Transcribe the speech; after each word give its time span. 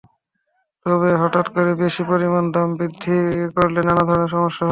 তবে 0.85 1.09
হঠাৎ 1.21 1.47
করে 1.55 1.71
বেশি 1.81 2.01
পরিমাণে 2.09 2.49
দাম 2.51 2.69
হ্রাস-বৃদ্ধি 2.69 3.15
করলে 3.57 3.79
নানা 3.83 4.03
ধরনের 4.07 4.31
সমস্যা 4.31 4.47
হয়। 4.47 4.59